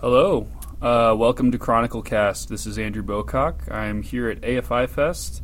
[0.00, 0.46] Hello,
[0.82, 2.50] uh, welcome to Chronicle Cast.
[2.50, 3.72] This is Andrew Bocock.
[3.72, 5.42] I'm here at AFI Fest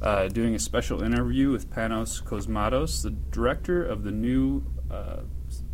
[0.00, 5.20] uh, doing a special interview with Panos Cosmatos, the director of the new uh,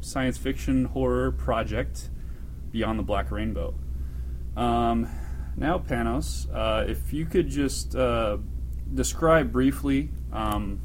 [0.00, 2.10] science fiction horror project
[2.72, 3.74] Beyond the Black Rainbow.
[4.56, 5.08] Um,
[5.56, 8.38] now, Panos, uh, if you could just uh,
[8.92, 10.80] describe briefly um,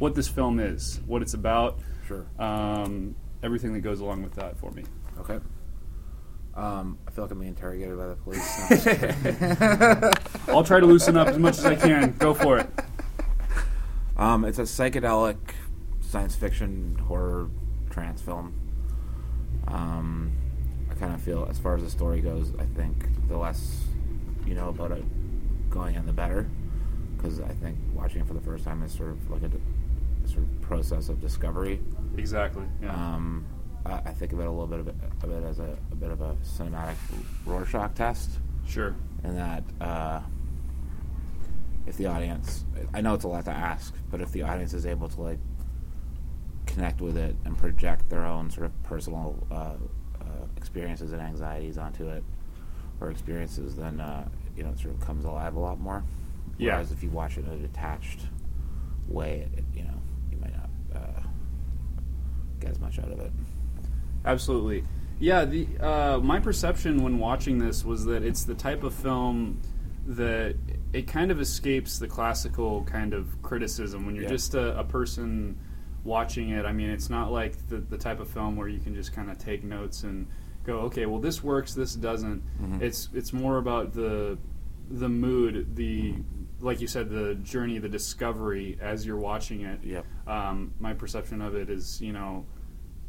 [0.00, 1.78] what this film is, what it's about,
[2.08, 2.26] Sure.
[2.36, 3.14] um,
[3.44, 4.82] everything that goes along with that for me.
[5.20, 5.38] Okay.
[6.58, 8.58] Um, I feel like I'm being interrogated by the police.
[8.58, 8.84] No, I'm just
[9.20, 10.12] kidding.
[10.56, 12.16] I'll try to loosen up as much as I can.
[12.18, 12.68] Go for it.
[14.16, 15.36] um, it's a psychedelic
[16.00, 17.48] science fiction horror
[17.90, 18.54] trance film.
[19.68, 20.32] Um,
[20.90, 23.84] I kind of feel, as far as the story goes, I think the less
[24.44, 25.04] you know about it
[25.70, 26.48] going in, the better.
[27.16, 29.46] Because I think watching it for the first time is sort of like a,
[30.24, 31.80] a sort of process of discovery.
[32.16, 32.64] Exactly.
[32.82, 32.92] Yeah.
[32.92, 33.44] Um,
[33.86, 35.94] I, I think of it a little bit of it, of it as a, a
[35.94, 36.96] bit of a cinematic
[37.46, 38.30] Rorschach test.
[38.66, 38.94] sure.
[39.24, 40.20] And that uh,
[41.86, 44.86] if the audience, I know it's a lot to ask, but if the audience is
[44.86, 45.38] able to like
[46.66, 49.74] connect with it and project their own sort of personal uh,
[50.20, 50.24] uh,
[50.56, 52.22] experiences and anxieties onto it
[53.00, 56.04] or experiences, then uh, you know it sort of comes alive a lot more.
[56.58, 56.74] Yeah.
[56.74, 58.20] Whereas if you watch it in a detached
[59.08, 61.22] way, it, it, you know you might not uh,
[62.60, 63.32] get as much out of it.
[64.24, 64.84] Absolutely.
[65.18, 65.44] Yeah.
[65.44, 69.60] The uh, my perception when watching this was that it's the type of film
[70.06, 70.56] that
[70.92, 74.30] it kind of escapes the classical kind of criticism when you're Yeah.
[74.30, 75.58] just a, a person
[76.04, 76.64] watching it.
[76.64, 79.30] I mean, it's not like the, the type of film where you can just kind
[79.30, 80.26] of take notes and
[80.64, 82.42] go, okay, well, this works, this doesn't.
[82.62, 82.80] Mhm.
[82.80, 84.38] It's it's more about the
[84.90, 86.14] the mood, the
[86.60, 89.80] like you said, the journey, the discovery as you're watching it.
[89.84, 90.06] Yep.
[90.26, 92.46] Um, my perception of it is, you know,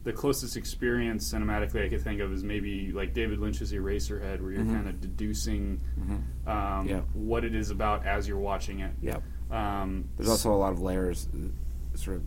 [0.04, 4.52] the closest experience cinematically I could think of is maybe like David Lynch's Eraserhead, where
[4.52, 4.74] you're Mhm.
[4.74, 6.50] kind of deducing Mm-hmm.
[6.50, 7.02] um, Yeah.
[7.14, 8.94] what it is about as you're watching it.
[9.02, 9.24] Yep.
[9.52, 12.24] Um, There's also a lot of layers uh, sort of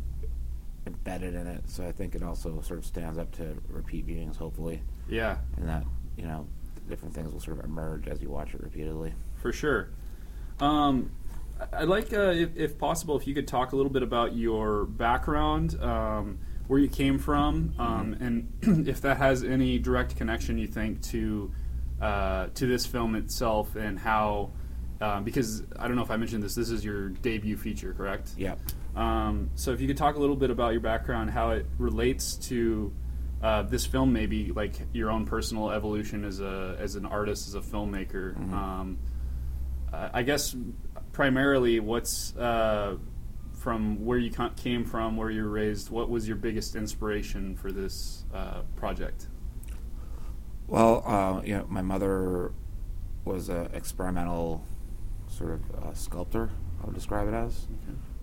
[0.86, 4.36] embedded in it, so I think it also sort of stands up to repeat viewings,
[4.36, 5.84] hopefully, yeah, and that
[6.16, 6.46] you know
[6.88, 9.14] different things will sort of emerge as you watch it repeatedly.
[9.36, 9.88] for sure.
[10.60, 11.10] Um,
[11.72, 14.84] I'd like, uh, if, if possible, if you could talk a little bit about your
[14.84, 16.38] background, um,
[16.68, 21.52] where you came from, um, and if that has any direct connection, you think, to
[22.00, 24.50] uh, to this film itself, and how.
[25.00, 26.54] Um, because I don't know if I mentioned this.
[26.54, 28.34] This is your debut feature, correct?
[28.36, 28.60] Yep.
[28.94, 32.34] Um, so if you could talk a little bit about your background, how it relates
[32.48, 32.92] to
[33.42, 37.54] uh, this film, maybe like your own personal evolution as a as an artist, as
[37.54, 38.36] a filmmaker.
[38.36, 38.52] Mhm.
[38.52, 38.98] Um,
[39.92, 40.54] uh, I guess
[41.12, 42.96] primarily, what's uh,
[43.62, 45.88] from where you came from, where you were raised.
[45.88, 49.28] What was your biggest inspiration for this uh, project?
[50.66, 52.52] Well, uh, you know, my mother
[53.24, 54.66] was an experimental
[55.28, 56.50] sort of uh, sculptor.
[56.82, 57.68] I would describe it as.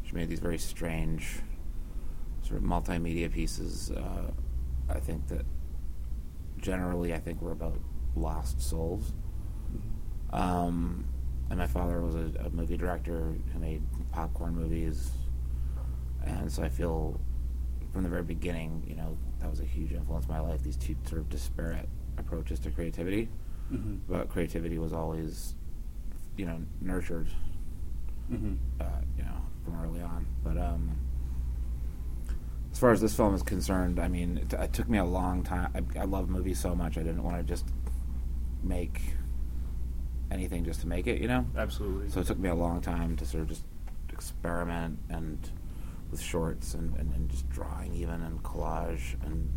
[0.04, 1.40] She made these very strange,
[2.42, 3.92] sort of multimedia pieces.
[3.92, 4.32] Uh,
[4.90, 5.46] I think that
[6.58, 7.80] generally, I think were about
[8.14, 9.14] lost souls.
[10.34, 11.06] Um,
[11.50, 15.12] and my father was a, a movie director who made popcorn movies,
[16.26, 17.20] and so I feel
[17.94, 20.62] from the very beginning, you know, that was a huge influence in my life.
[20.64, 21.88] These two sort of disparate
[22.18, 23.30] approaches to creativity,
[23.72, 23.98] Mm-hmm.
[24.12, 25.54] but creativity was always,
[26.38, 27.28] you know, nurtured
[28.32, 28.54] Mm-hmm.
[28.80, 28.86] uh,
[29.18, 30.26] you know, from early on.
[30.44, 30.92] But um,
[32.72, 35.44] as far as this film is concerned, I mean, it, it took me a long
[35.44, 35.72] time.
[35.96, 36.98] I, I love movies so much.
[36.98, 37.66] I didn't want to just
[38.64, 39.02] make
[40.32, 41.46] anything just to make it, you know.
[41.58, 42.10] Absolutely.
[42.10, 43.64] So it took me a long time to sort of just
[44.14, 45.50] experiment and
[46.12, 49.52] with shorts and, and, and just drawing even and collage and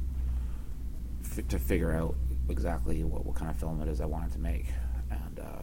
[1.25, 2.15] f- to figure out
[2.49, 4.67] exactly what, what kind of film it is I wanted to make.
[5.11, 5.63] And uh,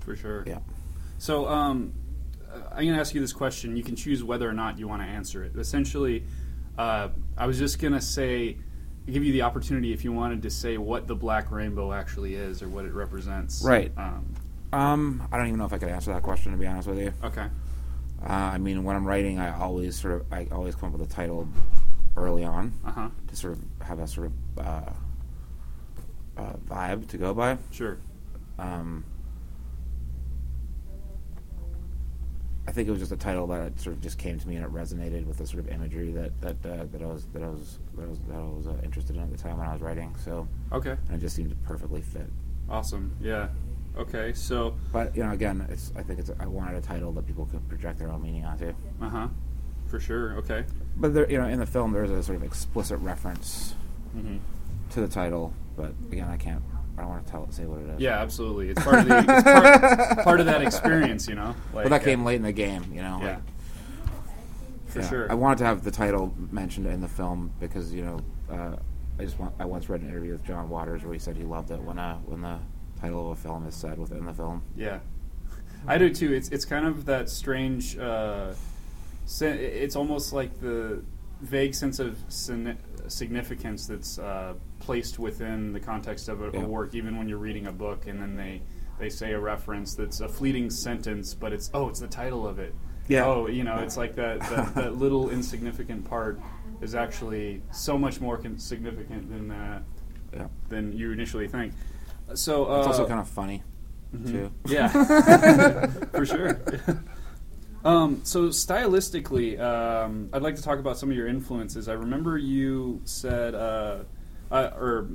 [0.00, 0.44] for sure.
[0.46, 0.58] yeah.
[1.18, 1.92] So um,
[2.52, 3.76] uh, I'm going to ask you this question.
[3.76, 5.56] You can choose whether or not you want to answer it.
[5.56, 6.24] Essentially,
[6.78, 8.58] uh, I was just going to say,
[9.06, 12.62] give you the opportunity if you wanted to say what the black rainbow actually is
[12.62, 13.62] or what it represents.
[13.64, 13.92] Right.
[13.96, 14.34] Um,
[14.72, 16.98] Um, I don't even know if I could answer that question to be honest with
[16.98, 17.12] you.
[17.24, 17.46] okay.
[18.24, 21.10] Uh, I mean, when I'm writing, I always sort of I always come up with
[21.10, 21.48] a title
[22.16, 23.08] early on Uh huh.
[23.28, 24.90] to sort of have a sort of uh,
[26.36, 27.58] uh, vibe to go by.
[27.70, 27.98] Sure.
[28.58, 29.04] Um,
[32.68, 34.64] I think it was just a title that sort of just came to me and
[34.64, 37.48] it resonated with the sort of imagery that that uh, that I was that I
[37.48, 39.72] was that I was, that I was uh, interested in at the time when I
[39.72, 40.14] was writing.
[40.24, 40.94] So Okay.
[41.08, 42.30] and it just seemed to perfectly fit.
[42.70, 43.16] Awesome.
[43.20, 43.48] Yeah.
[43.96, 44.32] Okay.
[44.32, 44.74] So.
[44.92, 47.66] But you know, again, it's I think it's I wanted a title that people could
[47.68, 48.72] project their own meaning onto.
[49.00, 49.28] Uh huh.
[49.88, 50.34] For sure.
[50.36, 50.64] Okay.
[50.96, 53.74] But there, you know, in the film, there's a sort of explicit reference
[54.16, 54.36] Mm-hmm.
[54.90, 56.62] to the title, but again, I can't.
[56.98, 58.00] I don't want to tell say what it is.
[58.00, 58.68] Yeah, absolutely.
[58.68, 61.54] It's part of the it's part, part of that experience, you know.
[61.72, 63.18] Like, but that uh, came late in the game, you know.
[63.22, 63.38] Yeah, like,
[64.88, 65.08] for yeah.
[65.08, 65.30] sure.
[65.32, 68.76] I wanted to have the title mentioned in the film because you know uh,
[69.18, 69.54] I just want.
[69.58, 71.98] I once read an interview with John Waters where he said he loved it when
[71.98, 72.58] uh, when the
[73.02, 74.62] title of a film is said within the film.
[74.76, 75.00] Yeah,
[75.86, 76.32] I do too.
[76.32, 77.98] It's it's kind of that strange.
[77.98, 78.52] Uh,
[79.40, 81.02] it's almost like the
[81.40, 82.16] vague sense of
[83.08, 86.62] significance that's uh, placed within the context of a, Yeah.
[86.62, 88.62] a work, even when you're reading a book, and then they
[88.98, 92.58] they say a reference that's a fleeting sentence, but it's oh, it's the title of
[92.60, 92.74] it.
[93.08, 93.26] Yeah.
[93.26, 96.40] Oh, you know, it's like that that, that little insignificant part
[96.80, 99.82] is actually so much more significant than that
[100.32, 100.46] Yeah.
[100.68, 101.72] than you initially think.
[102.34, 103.62] So uh, It's also kind of funny
[104.14, 104.30] Mhm.
[104.30, 104.50] too.
[104.66, 104.88] Yeah,
[106.12, 106.60] for sure.
[107.84, 111.88] Um, so stylistically, um, I'd like to talk about some of your influences.
[111.88, 114.04] I remember you said, uh,
[114.52, 115.08] I, or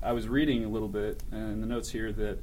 [0.00, 2.38] I was reading a little bit in the notes here that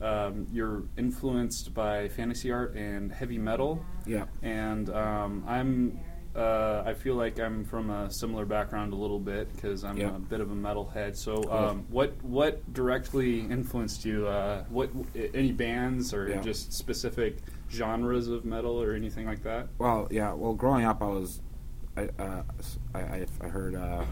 [0.00, 4.24] um, you're influenced by fantasy art and heavy metal, Yeah.
[4.42, 6.00] and um, I'm.
[6.34, 10.14] Uh, I feel like I'm from a similar background a little bit because I'm Yeah.
[10.14, 11.16] a bit of a metalhead.
[11.16, 14.28] So, um, what what directly influenced you?
[14.28, 14.90] Uh, what
[15.34, 16.40] any bands or Yeah.
[16.40, 17.38] just specific
[17.68, 19.68] genres of metal or anything like that?
[19.78, 20.32] Well, yeah.
[20.32, 21.40] Well, growing up, I was,
[21.96, 22.42] I, uh,
[22.94, 24.04] I, I, I heard uh,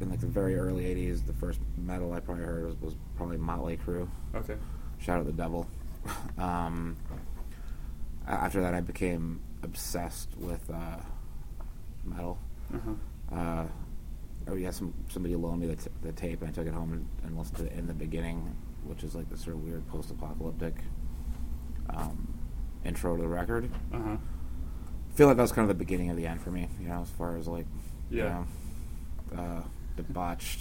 [0.00, 3.36] in like the very early '80s, the first metal I probably heard was, was probably
[3.36, 4.08] Motley Crue.
[4.34, 4.56] Okay.
[4.98, 5.68] Shout at the devil.
[6.38, 6.96] um,
[8.26, 10.96] after that, I became obsessed with uh,
[12.04, 12.38] metal.
[12.74, 13.34] Uh-huh.
[13.36, 13.66] Uh,
[14.48, 16.92] oh yeah, some somebody loaned me the, t- the tape, and I took it home
[16.92, 19.86] and, and listened to it in the beginning, which is like this sort of weird
[19.88, 20.74] post-apocalyptic
[21.90, 22.32] um,
[22.84, 23.70] intro to the record.
[23.92, 24.16] Uh-huh.
[24.16, 26.88] I feel like that was kind of the beginning of the end for me, you
[26.88, 27.66] know, as far as like,
[28.10, 28.44] Yeah.
[29.32, 29.62] you know, uh,
[29.96, 30.60] debauched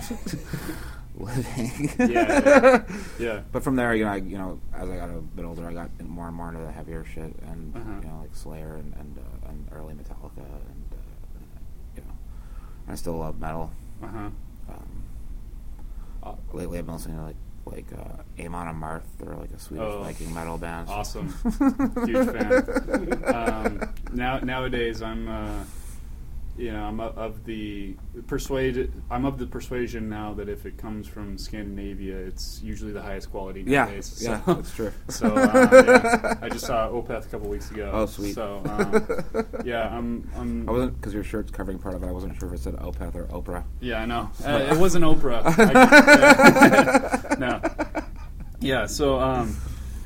[1.16, 1.90] living.
[1.98, 2.82] Yeah, yeah.
[3.18, 3.40] Yeah.
[3.52, 5.72] But from there, you know, I, you know, as I got a bit older, I
[5.72, 7.90] got more and more into the heavier shit, and Uh-huh.
[8.02, 10.96] you know, like Slayer and and, uh, and early Metallica, and uh,
[11.96, 12.12] you know,
[12.88, 13.70] I still love metal.
[14.02, 14.18] Uh-huh.
[14.68, 15.02] Um,
[16.22, 19.86] uh, lately, I've been listening to like like uh, Amon Amarth, they're like a Swedish
[19.86, 20.02] Oh.
[20.02, 20.88] Viking metal band.
[20.88, 21.28] Awesome.
[22.06, 23.24] Huge fan.
[23.34, 25.64] Um, now nowadays, I'm, uh,
[26.58, 27.94] you know, I'm of- the
[28.26, 28.92] persuade.
[29.10, 33.30] I'm of the persuasion now that if it comes from Scandinavia, it's usually the highest
[33.30, 34.20] quality Yeah, nowadays.
[34.22, 34.92] yeah, So- that's true.
[35.08, 37.90] So uh, yeah, I just saw Opeth a couple weeks ago.
[37.92, 38.34] Oh, sweet.
[38.34, 40.28] So um, yeah, I'm.
[40.36, 42.06] I'm I wasn't because your shirt's covering part of it.
[42.08, 43.64] I wasn't sure if it said Opeth or Oprah.
[43.80, 44.30] Yeah, I know.
[44.44, 45.42] Uh, it wasn't Oprah.
[45.46, 47.60] I- no.
[48.60, 48.86] Yeah.
[48.86, 49.56] So, um,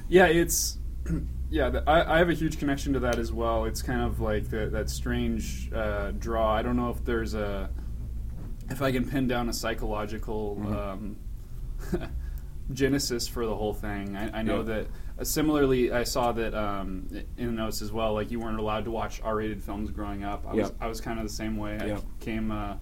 [0.08, 0.78] yeah, it's
[1.52, 1.81] yeah.
[1.87, 3.64] I, I have a huge connection to that as well.
[3.66, 6.52] It's kind of like the, that strange uh, draw.
[6.54, 7.70] I don't know if there's a
[8.70, 11.16] if I can pin down a psychological um,
[12.72, 14.16] genesis for the whole thing.
[14.16, 14.62] I, I know Yeah.
[14.62, 14.87] that.
[15.19, 17.06] Uh, similarly, I saw that um,
[17.37, 18.14] in the notes as well.
[18.14, 20.46] Like you weren't allowed to watch R-rated films growing up.
[20.49, 21.76] I was I was kind of the same way.
[21.81, 22.75] I came uh,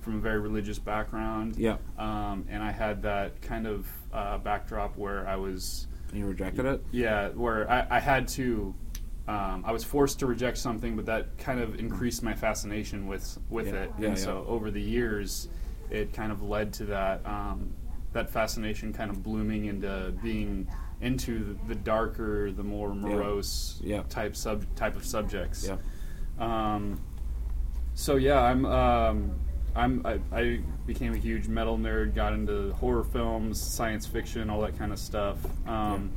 [0.00, 1.56] from a very religious background.
[1.56, 1.76] Yeah.
[1.98, 6.66] Um, and I had that kind of uh, backdrop where I was, And you rejected
[6.66, 6.84] it.
[6.90, 8.74] yeah, where I, I had to,
[9.26, 13.38] um, I was forced to reject something, but that kind of increased my fascination with
[13.48, 13.84] with Yeah.
[13.84, 13.90] it.
[13.98, 14.22] Yeah, and yeah.
[14.24, 15.48] so over the years,
[15.90, 17.72] it kind of led to that um,
[18.12, 20.68] that fascination kind of blooming into being
[21.00, 25.66] into the, the darker, the more morose type sub type of subjects.
[25.66, 25.76] Yeah.
[26.38, 27.00] Um,
[27.94, 29.40] so yeah, I'm um,
[29.74, 32.14] I'm I, I became a huge metal nerd.
[32.14, 35.38] Got into horror films, science fiction, all that kind of stuff.
[35.66, 36.12] Um,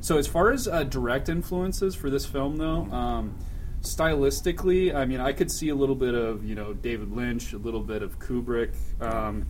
[0.00, 3.36] So as far as uh, direct influences for this film, though, um,
[3.82, 7.58] stylistically, I mean, I could see a little bit of you know David Lynch, a
[7.58, 8.74] little bit of Kubrick.
[9.00, 9.46] Um,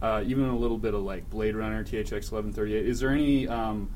[0.00, 2.86] uh, even a little bit of like Blade Runner, THX 1138.
[2.88, 3.88] Is there any um,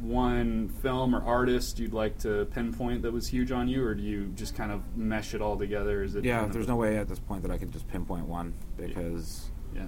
[0.00, 4.02] one film or artist you'd like to pinpoint that was huge on you, or do
[4.02, 6.02] you just kind of mesh it all together?
[6.02, 7.88] Is it Yeah, kind of- there's no way at this point that I can just
[7.88, 9.86] pinpoint one because yeah,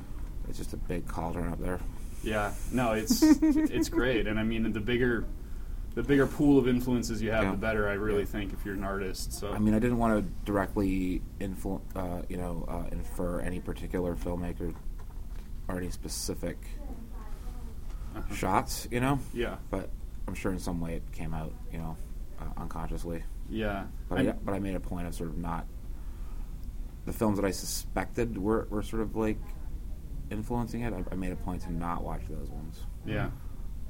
[0.48, 1.78] it's just a big cauldron up there.
[2.22, 2.52] yeah.
[2.72, 5.24] No, it's it's great, and I mean the bigger
[5.94, 7.50] the bigger pool of influences you have, Yeah.
[7.50, 7.88] the better.
[7.88, 8.26] I really Yeah.
[8.26, 9.32] think if you're an artist.
[9.32, 13.58] So I mean, I didn't want to directly influ- uh, you know, uh, infer any
[13.60, 14.72] particular filmmaker
[15.66, 16.56] or any specific
[18.14, 18.34] Uh-huh.
[18.34, 19.18] shots, you know.
[19.34, 19.90] yeah, But
[20.28, 21.96] I'm sure in some way it came out, you know,
[22.40, 23.24] uh, unconsciously.
[23.50, 23.84] yeah.
[24.08, 25.66] But I, but I made a point of sort of not
[27.06, 29.38] the films that I suspected were, were sort of like
[30.30, 30.92] influencing it.
[30.92, 33.30] I, I made a point to not watch those ones, yeah,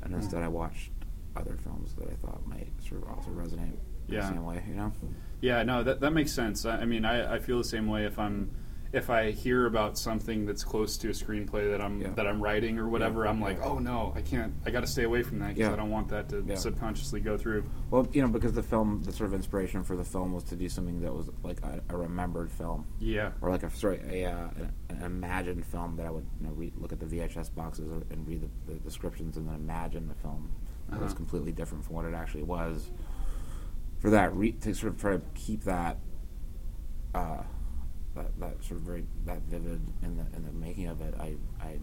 [0.02, 0.90] and instead I watched
[1.36, 3.76] other films that I thought might sort of also resonate
[4.06, 4.20] Yeah.
[4.20, 4.62] the same way.
[4.68, 4.92] You know?
[5.40, 5.62] yeah.
[5.64, 6.64] No, that that makes sense.
[6.64, 8.50] I, I mean, I, I feel the same way if I'm
[8.92, 12.10] if I hear about something that's close to a screenplay that I'm Yeah.
[12.14, 13.30] that I'm writing or whatever, Yeah.
[13.30, 14.54] I'm like, oh no, I can't.
[14.64, 15.72] I got to stay away from that because Yeah.
[15.72, 17.64] I don't want that to subconsciously go through.
[17.90, 20.56] Well, you know, because the film, the sort of inspiration for the film was to
[20.56, 23.32] do something that was like a, a remembered film, Yeah.
[23.42, 24.48] or like a sorry, a, uh,
[24.88, 28.26] an, imagined film that I would you know, read, look at the VHS boxes and
[28.26, 30.50] read the, the descriptions and then imagine the film
[30.88, 31.16] that was Uh-huh.
[31.16, 32.90] completely different from what it actually was.
[33.98, 35.98] For that, re- to sort of try to keep that,
[37.14, 37.42] uh,
[38.18, 41.34] that, that sort of very that vivid in the in the making of it, I,
[41.60, 41.78] I,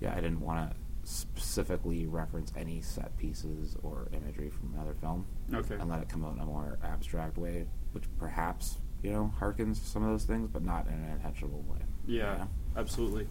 [0.00, 0.76] yeah, I didn't want to
[1.08, 5.74] specifically reference any set pieces or imagery from another film Okay.
[5.74, 9.78] and let it come out in a more abstract way, which perhaps you know harkens
[9.80, 11.78] to some of those things, but not in an intentional way.
[12.06, 12.46] Yeah, Yeah.
[12.76, 13.26] absolutely.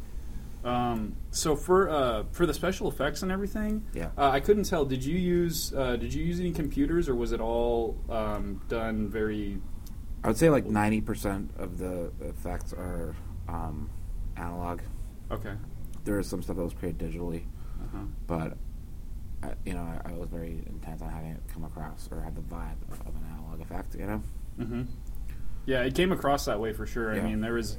[0.64, 4.10] Um, so for uh, for the special effects and everything, Yeah.
[4.18, 4.84] uh, I couldn't tell.
[4.86, 9.10] Did you use uh, did you use any computers or was it all um, done
[9.10, 9.60] very?
[10.26, 13.16] I would say like ninety percent of the effects are
[13.48, 13.88] um,
[14.38, 14.82] analog.
[15.30, 15.54] Okay.
[16.04, 17.44] There is some stuff that was created digitally,
[17.80, 17.98] Uh-huh.
[18.26, 18.58] but
[19.44, 22.34] I, you know I, I was very intent on having it come across or have
[22.34, 23.94] the vibe of, of an analog effect.
[23.94, 24.24] You know.
[24.60, 24.82] Mm-hmm.
[25.68, 27.14] Yeah, it came across that way for sure.
[27.14, 27.78] I mean, there was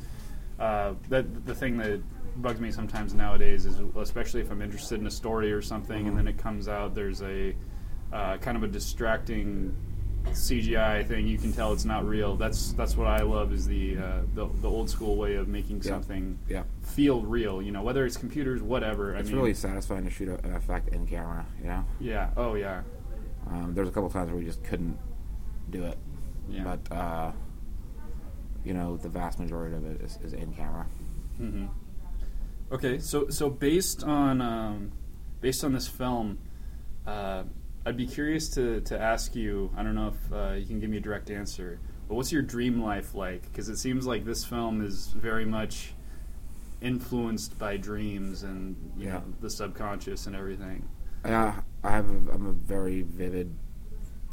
[0.60, 2.00] uh, that the thing that
[2.42, 6.12] bugs me sometimes nowadays is, especially if I'm interested in a story or something, and
[6.12, 6.16] Mhm.
[6.16, 7.56] then it comes out there's a
[8.12, 9.74] uh, kind of a distracting
[10.32, 11.26] CGI thing.
[11.26, 12.36] You can tell it's not real.
[12.36, 15.78] That's that's what I love is the uh, the, the old school way of making
[15.78, 15.90] Yeah.
[15.92, 16.64] something Yeah.
[16.82, 17.62] feel real.
[17.62, 19.14] You know, whether it's computers, whatever.
[19.14, 21.46] It's I mean, really satisfying to shoot a, an effect in camera.
[21.60, 21.84] You know.
[22.00, 22.30] yeah.
[22.36, 22.82] Oh yeah.
[23.48, 24.98] Um, there's a couple times where we just couldn't
[25.70, 25.96] do it,
[26.48, 26.64] Yeah.
[26.64, 27.32] but uh,
[28.64, 30.86] you know the vast majority of it is, is in camera.
[31.38, 31.66] hmm
[32.72, 34.90] Okay, so so based on um,
[35.40, 36.38] based on this film,
[37.06, 37.44] uh,
[37.86, 39.70] I'd be curious to, to ask you.
[39.76, 41.78] I don't know if uh, you can give me a direct answer,
[42.08, 43.42] but what's your dream life like?
[43.44, 45.94] Because it seems like this film is very much
[46.80, 49.12] influenced by dreams and you Yeah.
[49.14, 50.88] know the subconscious and everything.
[51.24, 52.10] Yeah, I have.
[52.10, 53.54] A, I'm a very vivid,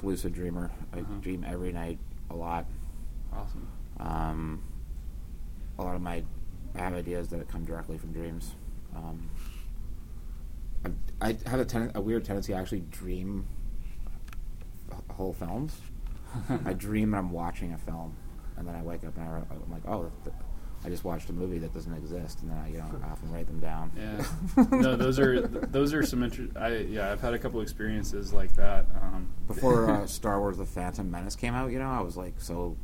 [0.02, 0.72] lucid dreamer.
[0.92, 1.14] I Uh-huh.
[1.22, 2.00] dream every night
[2.32, 2.66] a lot.
[3.32, 3.68] Awesome.
[4.00, 4.64] Um,
[5.78, 6.24] a lot of my,
[6.76, 8.56] I have ideas that come directly from dreams.
[8.96, 9.30] Um,
[11.22, 12.54] I, I have a, ten, a weird tendency.
[12.54, 13.46] I actually dream
[15.10, 15.80] whole films.
[16.66, 18.16] I dream that I'm watching a film,
[18.58, 20.36] and then I wake up and I, I'm like, oh, th-
[20.86, 23.32] I just watched a movie that doesn't exist, and then I, you know, I often
[23.32, 23.92] write them down.
[23.96, 24.66] Yeah.
[24.72, 26.24] no, those are those are some.
[26.24, 28.86] Inter- I yeah, I've had a couple experiences like that.
[29.02, 32.34] Um, before uh, Star Wars: The Phantom Menace came out, you know, I was like
[32.40, 32.76] so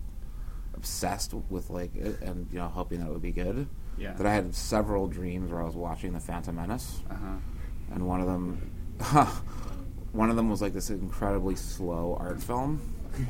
[0.75, 4.13] obsessed with like it and you know hoping that it would be good yeah.
[4.13, 7.35] that I had several dreams where I was watching The Phantom Menace, Uh huh.
[7.91, 8.71] And one of them,
[10.11, 12.81] one of them was like this incredibly slow art film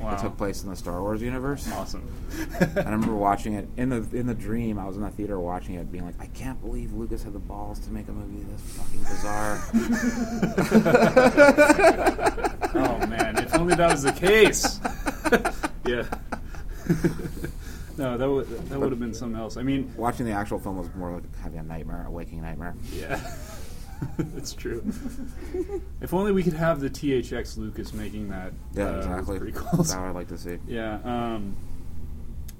[0.01, 0.09] Wow.
[0.11, 1.67] that took place in the Star Wars universe.
[1.71, 2.03] Awesome.
[2.75, 4.77] I remember watching it in the in the dream.
[4.77, 7.39] I was in the theater watching it, being like, I can't believe Lucas had the
[7.39, 9.61] balls to make a movie this fucking bizarre.
[12.75, 14.79] oh man, if only that was the case.
[15.87, 16.03] yeah.
[17.97, 19.55] no, that would that would have been something else.
[19.57, 22.75] I mean, Watching the actual film was more like having a nightmare, a waking nightmare.
[22.93, 23.19] yeah,
[24.17, 24.83] that's true.
[26.01, 28.53] if only we could have the THX Lucas making that.
[28.73, 29.39] Yeah, uh, exactly.
[29.51, 30.57] That's what I'd like to see.
[30.67, 30.99] Yeah.
[31.03, 31.55] Um,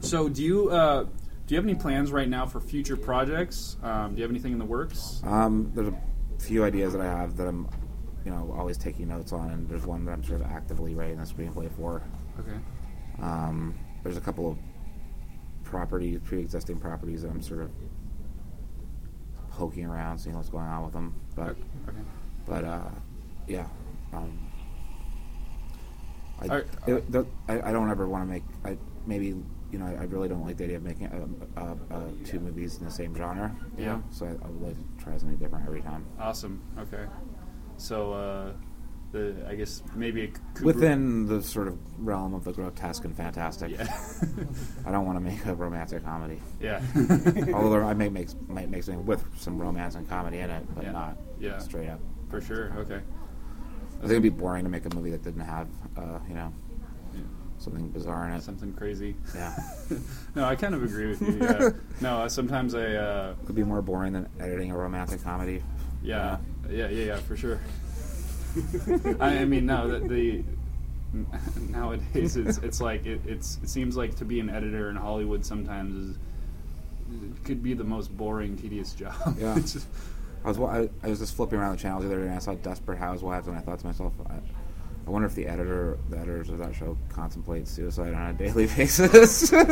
[0.02, 3.76] so, do you uh, do you have any plans right now for future projects?
[3.84, 5.22] Um, do you have anything in the works?
[5.26, 5.98] Um, there's a
[6.40, 7.68] few ideas that I have that I'm,
[8.24, 11.20] you know, always taking notes on, and there's one that I'm sort of actively writing
[11.20, 12.02] a screenplay for.
[12.40, 12.58] Okay.
[13.22, 14.58] Um, there's a couple of
[15.64, 17.72] properties, pre-existing properties that I'm sort of
[19.60, 21.14] poking around, seeing what's going on with them.
[21.36, 21.50] But,
[21.88, 21.98] Okay.
[22.46, 22.90] but uh,
[23.48, 23.68] yeah.
[24.14, 24.40] Um,
[26.42, 28.44] I, Are- it, the, I, I don't ever want to make.
[28.64, 29.28] I maybe
[29.72, 32.40] you know I, I really don't like the idea of making uh, uh, uh, two
[32.40, 33.54] movies in the same genre.
[33.78, 33.86] Yeah.
[33.86, 34.04] know?
[34.12, 36.06] So I, I would like to try something different every time.
[36.18, 36.62] Awesome.
[36.80, 37.06] Okay.
[37.76, 38.52] So, uh,
[39.12, 43.16] the I guess maybe it could Within the sort of realm of the grotesque and
[43.16, 43.72] fantastic.
[43.72, 43.88] Yeah.
[44.86, 46.40] I don't want to make a romantic comedy.
[46.60, 46.82] yeah.
[47.54, 50.64] Although there, I may make might make something with some romance and comedy in it,
[50.76, 50.92] but Yeah.
[50.92, 51.58] not Yeah.
[51.60, 52.00] straight up.
[52.30, 52.72] For sure.
[52.78, 53.00] Okay.
[53.98, 56.54] I think it'd be boring to make a movie that didn't have, uh, you know,
[57.14, 57.22] Yeah.
[57.58, 58.44] something bizarre in it.
[58.44, 59.16] Something crazy.
[59.36, 59.56] Yeah,
[60.36, 61.38] no, I kind of agree with you.
[61.42, 61.70] Yeah.
[62.00, 62.94] no, uh, sometimes I.
[62.94, 65.64] Uh, could be more boring than editing a romantic comedy.
[66.04, 66.38] yeah.
[66.70, 66.88] Yeah.
[66.90, 67.06] Yeah.
[67.06, 67.18] Yeah.
[67.18, 67.60] For sure.
[69.20, 70.00] I, I mean, no.
[70.00, 70.44] The, the
[71.72, 75.44] nowadays it's it's like it, it's it seems like to be an editor in Hollywood
[75.44, 76.16] sometimes is
[77.24, 79.16] it could be the most boring, tedious job.
[79.40, 79.56] Yeah.
[79.58, 79.88] It's just-
[80.46, 82.40] I was I, I was just flipping around the channels the other day and I
[82.40, 84.36] saw Desperate Housewives and I thought to myself, I,
[85.06, 88.68] I wonder if the editor, the editors of that show contemplate suicide on a daily
[88.68, 89.52] basis.
[89.52, 89.64] Or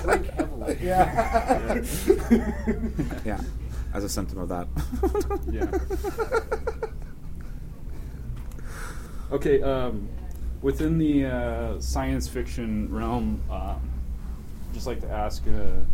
[0.00, 0.78] drink heavily.
[0.82, 1.82] Yeah.
[3.24, 3.40] yeah,
[3.94, 4.66] as a symptom of that.
[5.50, 5.70] Yeah.
[9.34, 10.08] Okay, um,
[10.62, 13.80] within the uh, science fiction realm, um,
[14.72, 15.84] just like to ask a,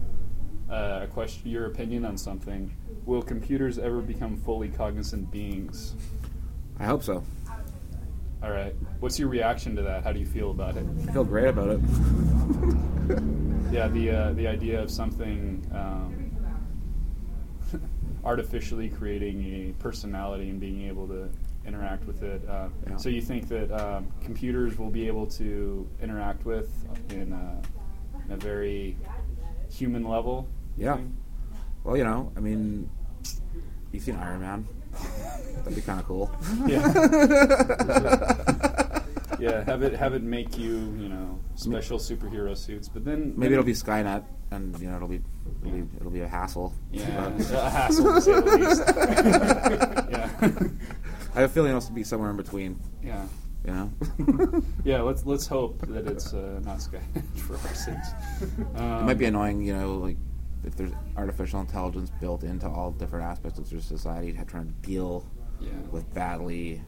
[0.69, 2.71] a question, your opinion on something.
[3.07, 5.95] Will computers ever become fully cognizant beings?
[6.79, 7.25] I hope so.
[8.43, 8.75] All right.
[9.01, 10.05] What's your reaction to that?
[10.05, 10.85] How do you feel about it?
[11.09, 11.81] I feel great about it.
[13.71, 16.20] Yeah, the uh, the idea of something um,
[18.25, 21.29] artificially creating a personality and being able to
[21.67, 22.43] interact with it.
[22.49, 22.97] Uh, Yeah.
[22.97, 26.69] So you think that um, computers will be able to interact with
[27.11, 27.63] in a,
[28.27, 28.97] in a very
[29.71, 30.49] human level?
[30.77, 30.97] Yeah.
[30.97, 31.13] think?
[31.85, 32.91] Well, you know, I mean,
[33.93, 34.67] you've seen Iron Man.
[35.59, 36.31] That'd be kind of cool.
[36.67, 36.87] Yeah.
[39.39, 39.65] yeah.
[39.65, 43.53] Have it have it make you you know special superhero suits, but then Maybe then-
[43.53, 45.21] it'll be Skynet, and you know, it'll be
[45.65, 46.73] it'll be, it'll be a hassle.
[46.93, 48.83] yeah But a hassle to say the least.
[50.11, 50.31] yeah.
[51.35, 52.81] I have a feeling it'll be somewhere in between.
[53.03, 53.27] Yeah.
[53.65, 54.63] You know.
[54.85, 58.09] Yeah, let's let's hope that it's uh, not Skynet for our sakes.
[58.77, 60.17] Um, it might be annoying, you know, like
[60.65, 64.73] if there's artificial intelligence built into all different aspects of their society, ha- trying to
[64.89, 65.27] deal
[65.61, 65.71] Yeah.
[65.91, 66.83] with badly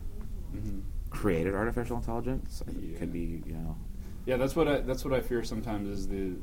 [0.56, 0.82] Mhm.
[1.10, 2.62] created artificial intelligence.
[2.66, 2.94] I Yeah.
[2.94, 3.76] It could be, you know,
[4.24, 6.36] Yeah, that's what I that's what I fear sometimes is the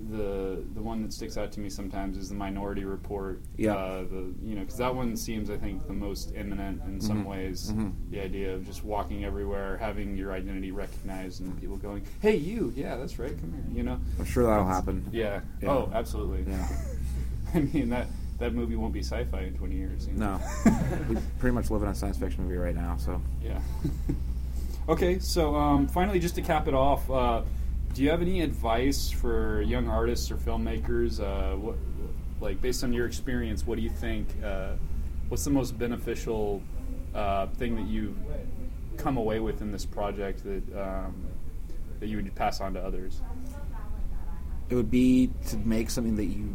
[0.00, 3.40] the the one that sticks out to me sometimes is the Minority Report.
[3.56, 3.74] Yeah.
[3.74, 7.24] Uh, the you know because that one seems I think the most imminent in some
[7.24, 7.28] Mhm.
[7.28, 7.72] ways.
[7.72, 7.92] Mhm.
[8.10, 12.72] The idea of just walking everywhere, having your identity recognized, and people going, "Hey, you,
[12.76, 13.98] yeah, that's right, come here," you know.
[14.18, 15.04] I'm sure that'll happen.
[15.12, 15.40] Yeah.
[15.60, 15.70] Yeah.
[15.70, 16.44] Oh, absolutely.
[16.52, 16.68] Yeah.
[17.54, 18.06] I mean that
[18.38, 20.06] that movie won't be sci-fi in 20 years.
[20.06, 20.38] you know?
[20.64, 20.72] No,
[21.08, 22.96] we pretty much live in a science fiction movie right now.
[22.98, 23.60] So Yeah.
[24.88, 27.42] okay, so um, finally, just to cap it off, uh,
[27.94, 31.20] do you have any advice for young artists or filmmakers?
[31.20, 31.76] Uh, what,
[32.40, 34.28] like, based on your experience, what do you think?
[34.44, 34.72] Uh,
[35.28, 36.62] what's the most beneficial
[37.14, 38.16] uh, thing that you've
[38.96, 41.26] come away with in this project that um,
[42.00, 43.20] that you would pass on to others?
[44.70, 46.48] it would be to make something that you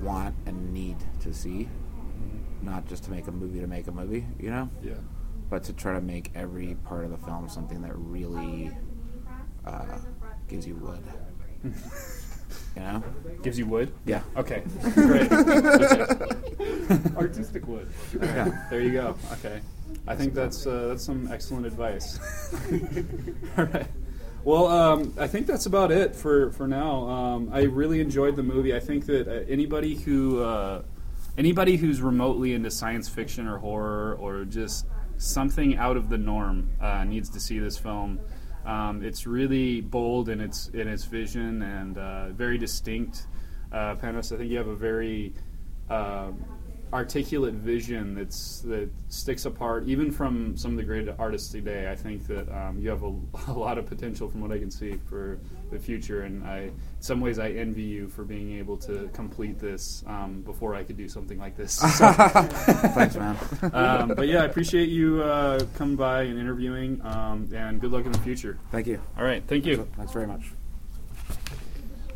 [0.00, 1.68] want and need to see,
[2.62, 4.26] not just to make a movie to make a movie.
[4.38, 4.70] You know.
[4.82, 4.94] Yeah.
[5.48, 8.70] but to try to make every part of the film something that really
[9.64, 9.98] uh,
[10.48, 11.02] gives you wood.
[11.64, 11.72] you
[12.76, 13.02] know?
[13.42, 13.92] Gives you wood.
[14.04, 14.22] Yeah.
[14.36, 14.62] Okay.
[14.94, 15.30] Great.
[15.32, 17.16] Okay.
[17.16, 17.88] Artistic wood.
[18.20, 18.66] Yeah.
[18.70, 19.16] There you go.
[19.32, 19.60] Okay.
[20.06, 22.18] I think that's uh, that's some excellent advice.
[23.58, 23.86] All right.
[24.44, 27.08] Well, um, I think that's about it for for now.
[27.08, 28.74] Um, I really enjoyed the movie.
[28.74, 30.82] I think that uh, anybody who uh,
[31.36, 34.86] anybody who's remotely into science fiction or horror or just
[35.18, 38.20] something out of the norm uh, needs to see this film.
[38.66, 43.26] Um, it's really bold in its in its vision and uh, very distinct.
[43.72, 45.32] Uh, Panos, I think you have a very
[45.88, 46.44] um,
[46.92, 51.90] articulate vision that's that sticks apart even from some of the great artists today.
[51.90, 53.14] I think that um, you have a,
[53.48, 55.38] a lot of potential from what I can see for
[55.70, 59.58] the future, and I, in some ways, I envy you for being able to complete
[59.58, 61.80] this um, before I could do something like this.
[61.96, 63.36] So, Thanks, man.
[63.72, 68.04] um, but yeah, I appreciate you uh, coming by and interviewing, um, and good luck
[68.04, 68.58] in the future.
[68.70, 69.00] Thank you.
[69.16, 69.88] All right, thank you.
[69.96, 70.52] Thanks very much.